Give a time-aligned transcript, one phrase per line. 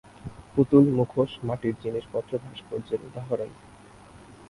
[0.53, 3.51] পুতুল, মুখোশ, মাটির জিনিসপত্র ভাস্কর্যের উদাহরণ।